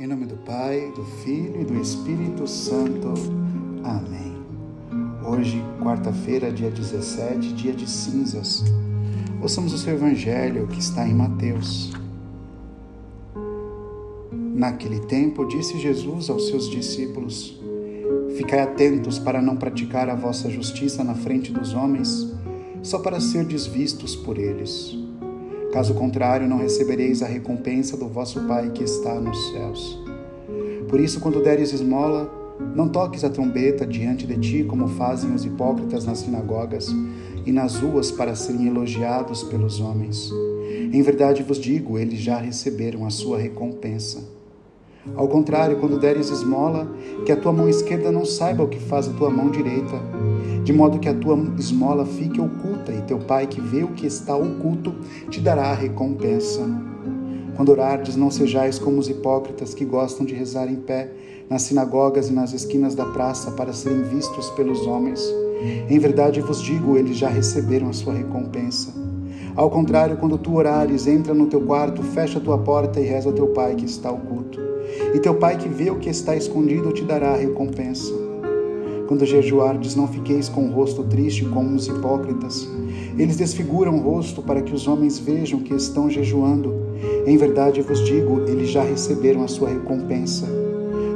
[0.00, 3.14] Em nome do Pai, do Filho e do Espírito Santo.
[3.82, 4.32] Amém.
[5.28, 8.62] Hoje, quarta-feira, dia 17, dia de cinzas.
[9.42, 11.90] Ouçamos o seu evangelho que está em Mateus.
[14.30, 17.60] Naquele tempo, disse Jesus aos seus discípulos:
[18.36, 22.32] Ficai atentos para não praticar a vossa justiça na frente dos homens,
[22.84, 25.07] só para ser desvistos por eles.
[25.72, 29.98] Caso contrário, não recebereis a recompensa do vosso Pai que está nos céus.
[30.88, 32.32] Por isso, quando deres esmola,
[32.74, 36.88] não toques a trombeta diante de ti, como fazem os hipócritas nas sinagogas
[37.44, 40.32] e nas ruas para serem elogiados pelos homens.
[40.92, 44.38] Em verdade vos digo, eles já receberam a sua recompensa.
[45.14, 46.90] Ao contrário, quando deres esmola,
[47.24, 49.96] que a tua mão esquerda não saiba o que faz a tua mão direita,
[50.64, 54.06] de modo que a tua esmola fique oculta, e teu pai que vê o que
[54.06, 54.94] está oculto
[55.30, 56.60] te dará a recompensa.
[57.56, 61.10] Quando orardes, não sejais como os hipócritas que gostam de rezar em pé
[61.50, 65.20] nas sinagogas e nas esquinas da praça para serem vistos pelos homens.
[65.88, 68.92] Em verdade vos digo, eles já receberam a sua recompensa.
[69.56, 73.28] Ao contrário, quando tu orares, entra no teu quarto, fecha a tua porta e reza
[73.28, 74.60] ao teu pai que está oculto.
[75.12, 78.27] E teu pai que vê o que está escondido te dará a recompensa.
[79.08, 82.68] Quando jejuardes, não fiqueis com o rosto triste como os hipócritas.
[83.16, 86.74] Eles desfiguram o rosto para que os homens vejam que estão jejuando.
[87.26, 90.46] Em verdade vos digo, eles já receberam a sua recompensa.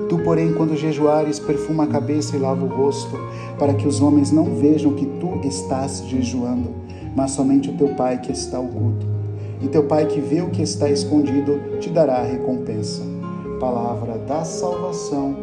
[0.09, 3.15] Tu, porém, quando jejuares, perfuma a cabeça e lava o rosto,
[3.59, 6.71] para que os homens não vejam que tu estás jejuando,
[7.15, 9.07] mas somente o teu Pai que está oculto.
[9.61, 13.03] E teu Pai que vê o que está escondido te dará a recompensa.
[13.61, 15.37] Palavra da salvação.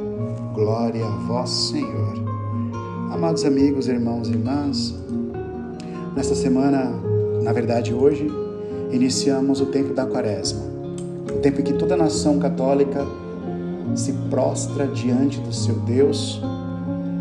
[0.55, 2.28] Glória a vós, Senhor.
[3.11, 4.93] Amados amigos, irmãos e irmãs,
[6.15, 6.93] nesta semana,
[7.43, 8.27] na verdade hoje,
[8.91, 10.61] iniciamos o tempo da Quaresma,
[11.35, 13.03] o tempo em que toda a nação católica
[13.95, 16.39] se prostra diante do seu Deus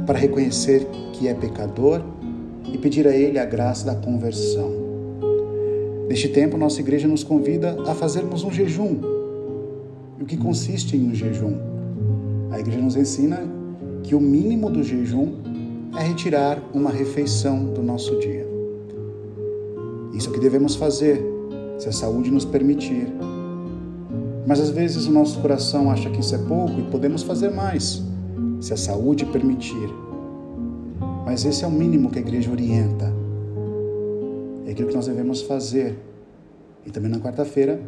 [0.06, 2.03] para reconhecer que é pecador
[2.70, 4.70] e pedir a Ele a graça da conversão.
[6.06, 9.00] Neste tempo, nossa igreja nos convida a fazermos um jejum.
[10.19, 11.56] E o que consiste em um jejum?
[12.50, 13.41] A igreja nos ensina
[14.03, 15.47] que o mínimo do jejum
[15.97, 18.47] é retirar uma refeição do nosso dia.
[20.12, 21.25] Isso é o que devemos fazer
[21.78, 23.06] se a saúde nos permitir.
[24.47, 28.03] Mas às vezes o nosso coração acha que isso é pouco e podemos fazer mais,
[28.60, 29.88] se a saúde permitir.
[31.25, 33.12] Mas esse é o mínimo que a igreja orienta.
[34.66, 35.99] É aquilo que nós devemos fazer.
[36.84, 37.81] E também na quarta-feira,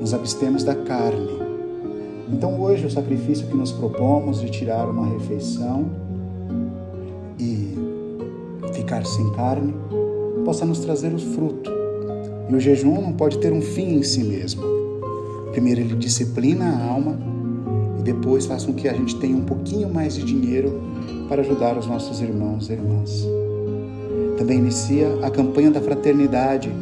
[0.00, 1.48] nos abstemos da carne.
[2.30, 6.07] Então hoje o sacrifício que nos propomos de tirar uma refeição
[8.88, 9.74] ficar sem carne
[10.46, 11.70] possa nos trazer o fruto
[12.48, 14.62] e o jejum não pode ter um fim em si mesmo.
[15.52, 17.18] Primeiro ele disciplina a alma
[17.98, 20.80] e depois faz com que a gente tenha um pouquinho mais de dinheiro
[21.28, 23.28] para ajudar os nossos irmãos e irmãs.
[24.38, 26.72] Também inicia a campanha da fraternidade,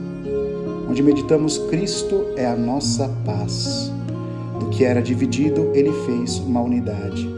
[0.88, 3.91] onde meditamos Cristo é a nossa paz.
[4.61, 7.28] Do que era dividido, ele fez uma unidade.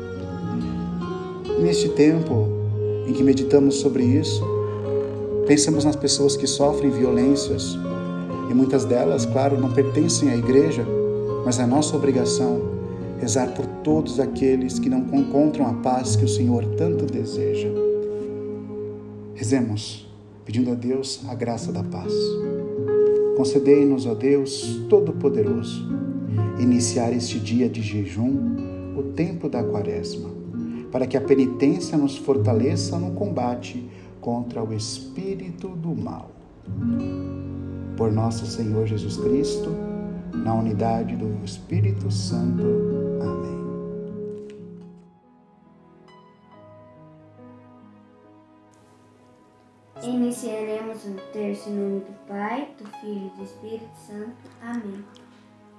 [1.59, 2.49] Neste tempo
[3.06, 4.58] em que meditamos sobre isso,
[5.49, 7.75] pensamos nas pessoas que sofrem violências,
[8.51, 10.85] e muitas delas, claro, não pertencem à igreja,
[11.43, 12.61] mas é nossa obrigação
[13.19, 17.69] rezar por todos aqueles que não encontram a paz que o Senhor tanto deseja.
[19.35, 20.07] Rezemos,
[20.45, 22.13] pedindo a Deus a graça da paz.
[23.35, 25.83] Concedei-nos, ó Deus Todo-Poderoso,
[26.59, 28.37] iniciar este dia de jejum,
[28.99, 30.29] o tempo da quaresma,
[30.93, 33.89] para que a penitência nos fortaleça no combate
[34.28, 36.31] contra o espírito do mal
[37.97, 39.71] por nosso Senhor Jesus Cristo,
[40.34, 42.62] na unidade do Espírito Santo.
[43.22, 43.59] Amém.
[50.03, 54.37] Iniciaremos o terço em nome do Pai, do Filho e do Espírito Santo.
[54.61, 55.03] Amém.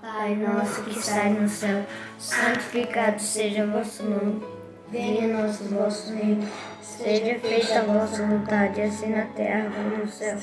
[0.01, 1.85] Pai nosso que estás no céu,
[2.17, 4.58] santificado seja o vosso nome.
[4.91, 6.47] Venha a nós o vosso reino.
[6.81, 10.37] Seja feita a vossa vontade, assim na terra como no céu.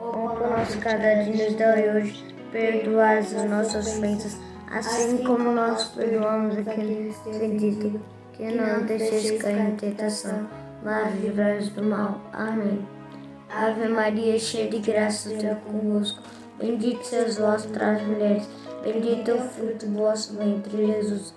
[0.00, 2.34] O pão nosso cada dia nos dá hoje.
[2.50, 4.38] Perdoai as nossas ofensas,
[4.70, 8.00] assim como nós perdoamos aqueles que têm
[8.32, 10.48] Que não deixeis cair em tentação,
[10.82, 12.20] mas livrai-nos do mal.
[12.32, 12.86] Amém.
[13.50, 16.22] Ave Maria, cheia de graça, o Senhor é convosco.
[16.58, 18.48] Bendito sois vós entre as mulheres,
[18.82, 21.34] bendito é o fruto do vosso ventre, Jesus.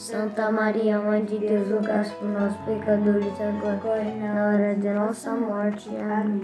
[0.00, 5.32] Santa Maria, Mãe de Deus, rogai por nós, pecadores, agora e na hora de nossa
[5.36, 5.90] morte.
[5.90, 6.40] Amém.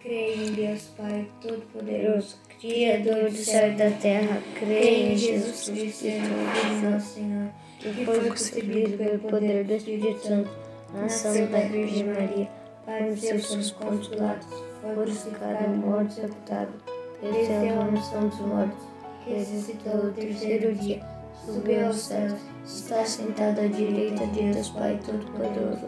[0.00, 6.02] Creio em Deus Pai Todo-Poderoso, Criador do céu e da terra, creio em Jesus Cristo,
[6.02, 10.50] Jesus nosso Senhor, que foi concebido pelo poder do Espírito Santo,
[10.92, 12.48] na Santa Virgem Maria,
[12.84, 14.48] Pai dos seus pontos lados,
[14.82, 16.72] foi crucificado, morto, sepultado,
[17.22, 18.84] desceu à mansão dos mortos,
[19.24, 21.17] ressuscitou o terceiro dia,
[21.52, 22.34] subiu aos céus,
[22.66, 25.86] está sentado à direita de Deus Pai Todo-Poderoso,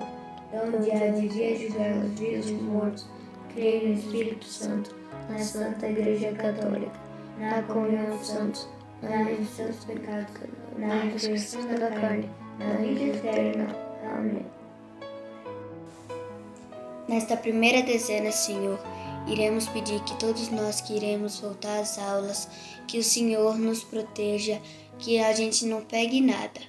[0.52, 3.06] onde há de vir julgar os vivos e os mortos,
[3.54, 4.94] creio no Espírito Santo,
[5.28, 6.92] na Santa Igreja Católica,
[7.38, 8.68] na comunhão dos santos,
[9.02, 10.32] na remissão dos pecados,
[10.78, 13.76] na ressurreição da carne, na vida eterna.
[14.16, 14.46] Amém.
[17.06, 18.78] Nesta primeira dezena, Senhor,
[19.26, 22.48] iremos pedir que todos nós que iremos voltar às aulas,
[22.86, 24.60] que o Senhor nos proteja,
[25.00, 26.61] que a gente não pegue nada.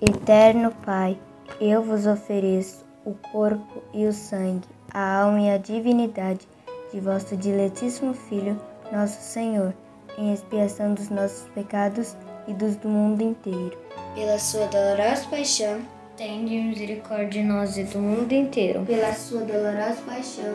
[0.00, 1.18] Eterno Pai,
[1.60, 6.46] eu vos ofereço o corpo e o sangue, a alma e a divinidade
[6.92, 8.60] de vosso diletíssimo Filho,
[8.92, 9.74] nosso Senhor,
[10.18, 12.16] em expiação dos nossos pecados
[12.48, 13.76] e dos do mundo inteiro.
[14.14, 15.80] Pela sua dolorosa paixão,
[16.16, 18.86] Tende misericórdia de nós e do mundo inteiro.
[18.86, 20.54] pela sua dolorosa paixão,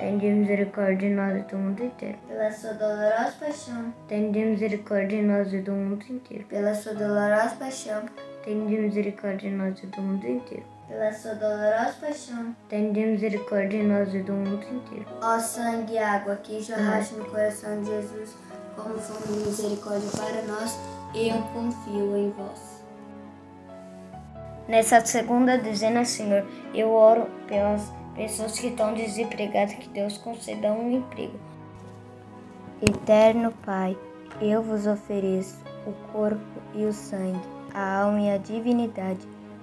[0.00, 2.18] Tende misericórdia de nós e do mundo inteiro.
[2.26, 6.44] pela sua dolorosa paixão, Tende misericórdia de nós e do mundo inteiro.
[6.46, 8.02] pela sua dolorosa paixão,
[8.44, 10.64] Tende misericórdia de nós e do mundo inteiro.
[10.88, 15.06] pela sua dolorosa paixão, Tende misericórdia de nós e do mundo inteiro.
[15.22, 18.34] ó sangue e água que jorraste no coração de Jesus,
[18.76, 20.78] como fundo de misericórdia para nós,
[21.14, 22.80] eu confio em vós.
[24.66, 30.90] Nessa segunda dezena, Senhor, eu oro pelas pessoas que estão desempregadas, que Deus conceda um
[30.90, 31.38] emprego.
[32.82, 33.96] Eterno Pai,
[34.40, 36.40] eu vos ofereço o corpo
[36.74, 37.40] e o sangue,
[37.74, 39.20] a alma e a divinidade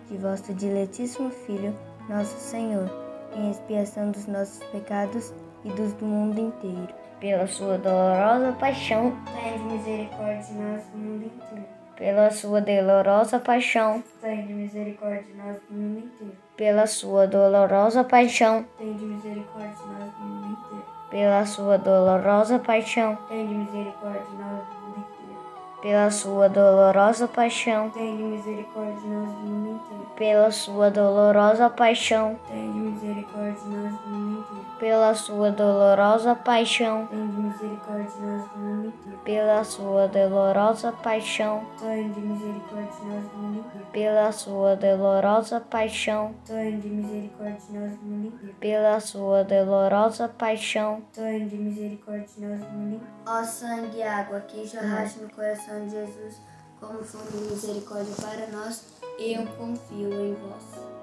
[0.10, 1.76] de vosso diletíssimo Filho,
[2.08, 2.90] nosso Senhor,
[3.36, 5.34] em expiação dos nossos pecados
[5.66, 6.88] e dos do mundo inteiro.
[7.20, 11.66] Pela sua dolorosa paixão, Tende misericórdia de nós do mundo inteiro.
[11.96, 16.47] pela sua dolorosa paixão, Tende misericórdia de nós do mundo inteiro.
[16.58, 20.86] Pela sua dolorosa paixão, Tende misericórdia de nós do mundo inteiro.
[21.10, 25.40] pela sua dolorosa paixão, Tende misericórdia de nós do mundo inteiro.
[25.82, 30.08] pela sua dolorosa paixão, Tende misericórdia de nós do mundo inteiro.
[30.16, 34.67] pela sua dolorosa paixão, Tende misericórdia de nós do mundo inteiro.
[34.80, 39.20] Pela sua dolorosa paixão, Tende misericórdia de nós do mundo inteiro.
[39.24, 43.88] pela sua dolorosa paixão, Tende misericórdia de nós do mundo inteiro.
[43.92, 48.56] pela sua dolorosa paixão, Tende misericórdia de nós do mundo inteiro.
[48.60, 53.14] pela sua dolorosa paixão, Tende misericórdia de nós do mundo inteiro.
[53.26, 56.42] Ó sangue e água que jorraste no coração de Jesus,
[56.80, 58.86] como fundo de misericórdia para nós,
[59.18, 60.97] eu confio em vós.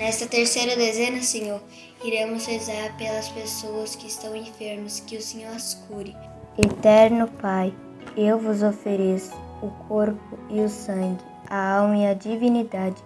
[0.00, 1.60] Nesta terceira dezena, Senhor,
[2.02, 6.16] iremos rezar pelas pessoas que estão enfermas, que o Senhor as cure.
[6.56, 7.70] Eterno Pai,
[8.16, 9.30] eu vos ofereço
[9.60, 12.96] o corpo e o sangue, a alma e a divinidade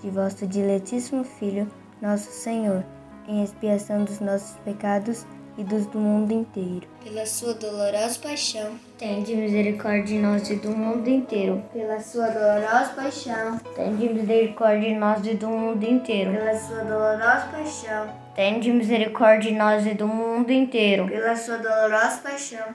[0.00, 1.68] de vosso diletíssimo Filho,
[2.00, 2.84] nosso Senhor,
[3.26, 6.86] em expiação dos nossos pecados e dos do mundo inteiro.
[7.02, 11.62] Pela sua dolorosa paixão, Tende misericórdia de nós e do mundo inteiro.
[11.72, 16.32] pela sua dolorosa paixão, Tende misericórdia de nós e do mundo inteiro.
[16.32, 21.06] pela sua dolorosa paixão, Tende misericórdia de nós e do mundo inteiro.
[21.08, 22.74] pela sua dolorosa paixão,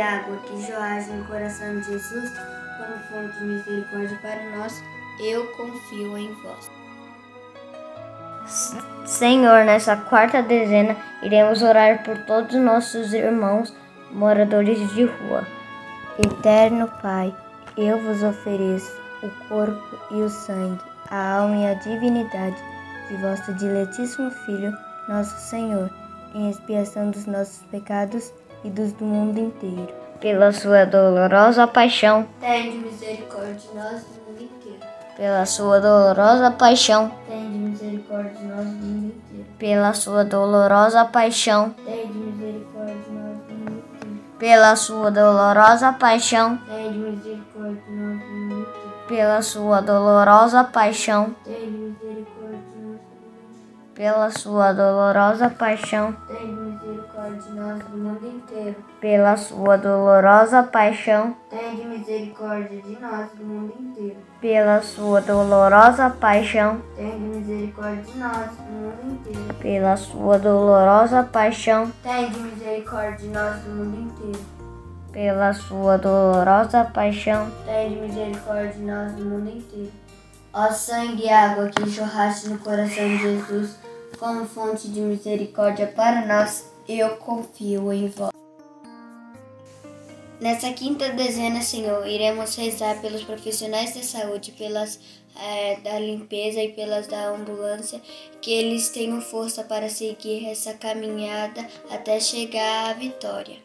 [0.00, 2.32] água que jorraste no coração de Jesus,
[2.78, 4.82] como fonte de misericórdia para nós,
[5.20, 6.70] eu confio em vós.
[9.04, 13.74] Senhor, nessa quarta dezena, iremos orar por todos os nossos irmãos
[14.10, 15.46] moradores de rua.
[16.18, 17.34] Eterno Pai,
[17.76, 22.56] eu vos ofereço o corpo e o sangue, a alma e a divinidade
[23.08, 24.76] de vosso diletíssimo Filho,
[25.08, 25.90] nosso Senhor,
[26.34, 28.32] em expiação dos nossos pecados
[28.64, 29.88] e dos do mundo inteiro.
[30.20, 34.78] Pela sua dolorosa paixão, Tende misericórdia de nós do mundo inteiro.
[35.16, 39.46] pela sua dolorosa paixão, tem misericórdia de nós do mundo inteiro.
[39.58, 44.20] Pela sua dolorosa paixão, tem misericórdia de nós do mundo inteiro.
[44.38, 48.90] Pela sua dolorosa paixão, tem misericórdia de nós do mundo inteiro.
[49.08, 53.00] Pela sua dolorosa paixão, tem misericórdia de nós.
[53.94, 56.16] Pela sua dolorosa paixão,
[57.44, 58.76] de nós do mundo inteiro.
[59.00, 64.16] Pela sua dolorosa paixão, tem misericórdia de nós do mundo inteiro.
[64.40, 69.54] Pela sua dolorosa paixão, tem misericórdia de nós do mundo inteiro.
[69.60, 74.44] Pela sua dolorosa paixão, tem misericórdia de nós do mundo inteiro.
[75.12, 79.92] Pela sua dolorosa paixão, tem misericórdia de nós do mundo inteiro.
[80.52, 83.76] Ó sangue e água que jorraste no coração de Jesus,
[84.18, 88.30] como fonte de misericórdia para nós, eu confio em vós.
[90.40, 94.98] Nessa quinta dezena, Senhor, iremos rezar pelos profissionais da saúde, pelas
[95.36, 98.00] é, da limpeza e pelas da ambulância,
[98.40, 103.56] que eles tenham força para seguir essa caminhada até chegar à vitória.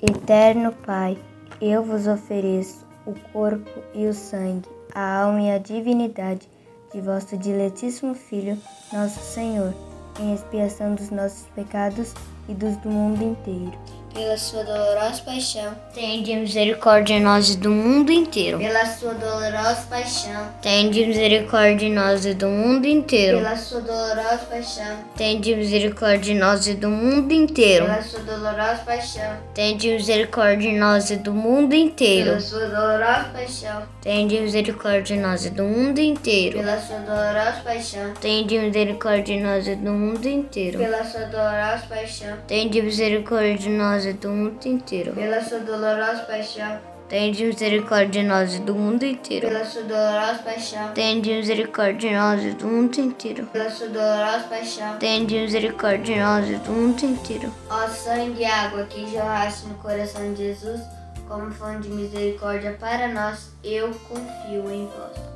[0.00, 1.18] Eterno Pai,
[1.60, 6.48] eu vos ofereço o corpo e o sangue, a alma e a divinidade
[6.92, 8.58] de vosso diletíssimo Filho,
[8.92, 9.74] nosso Senhor,
[10.20, 12.14] em expiação dos nossos pecados
[12.48, 13.72] e dos do mundo inteiro
[14.12, 18.58] pela sua dolorosa paixão, tende misericórdia de nós e do mundo inteiro.
[18.58, 23.38] Pela sua dolorosa paixão, tende misericórdia de nós e do mundo inteiro.
[23.38, 27.86] Pela sua dolorosa paixão, tende misericórdia de nós e do mundo inteiro.
[27.86, 32.32] Pela sua dolorosa paixão, tende misericórdia de nós e do mundo inteiro.
[32.32, 36.58] Pela sua dolorosa paixão, tende misericórdia de nós e do mundo inteiro.
[36.58, 40.78] Pela sua dolorosa paixão, tende misericórdia de nós e do mundo inteiro.
[40.78, 45.12] Pela sua dolorosa paixão, tende misericórdia de nós e do mundo inteiro.
[45.12, 46.78] Pela sua dolorosa paixão,
[47.08, 49.48] tende misericórdia de nós e do mundo inteiro.
[49.48, 53.46] Pela sua dolorosa paixão, tende misericórdia de nós e do mundo inteiro.
[53.52, 57.54] Pela sua dolorosa paixão, tende misericórdia de nós e do mundo inteiro.
[57.68, 60.80] Ó sangue e água que jorraste no coração de Jesus,
[61.28, 65.32] como fonte de misericórdia para nós, eu confio em vós.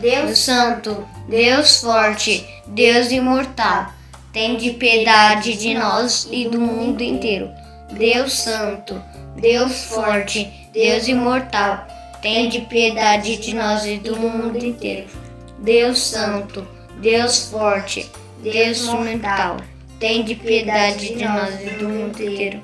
[0.00, 3.92] Deus Santo, Deus forte, Deus imortal,
[4.32, 7.50] tende piedade de nós e do mundo inteiro.
[7.92, 9.02] Deus Santo,
[9.36, 11.86] Deus forte, Deus imortal,
[12.22, 15.08] tende piedade de nós e do mundo inteiro.
[15.58, 16.66] Deus Santo,
[17.00, 18.10] Deus forte,
[18.42, 19.58] Deus imortal,
[19.98, 22.60] tende piedade de nós e do mundo inteiro.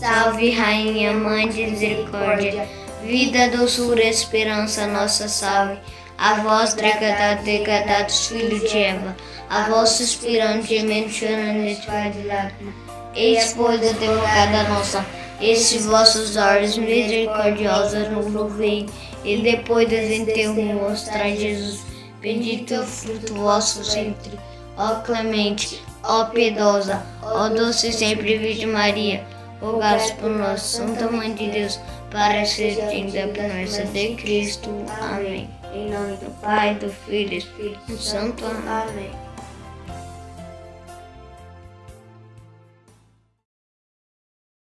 [0.00, 2.68] Salve, Rainha, Mãe de Misericórdia,
[3.04, 5.78] vida, doçura, esperança, nossa salve.
[6.16, 9.16] A vós, degradado, degradados, filho de Eva,
[9.50, 12.83] a vós suspirando, gemendo, chorando vale de lágrimas.
[13.14, 15.04] Eis, pois, advogada nossa,
[15.40, 18.86] esses vossos olhos misericordiosos nos louvei,
[19.24, 21.84] e depois dos enterros mostrai Jesus,
[22.20, 24.32] bendito é o fruto vosso ventre.
[24.76, 29.24] Ó clemente, ó piedosa, ó doce sempre Virgem Maria,
[29.60, 31.78] rogai por nós, Santa Mãe de Deus,
[32.10, 34.70] para ser da promessa de Cristo.
[35.00, 35.48] Amém.
[35.72, 38.44] Em nome do Pai, do Filho e do Espírito Santo.
[38.44, 39.23] Amém.